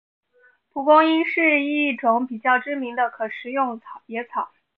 [0.73, 4.49] 蒲公英是一种比较知名的可食用野草。